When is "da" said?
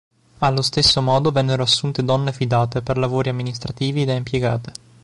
4.05-4.13